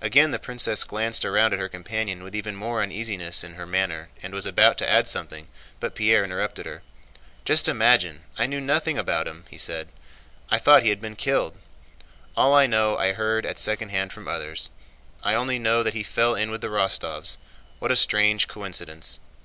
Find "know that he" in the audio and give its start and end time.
15.60-16.02